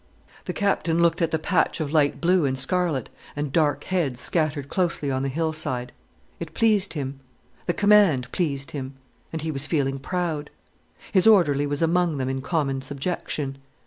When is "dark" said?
3.53-3.83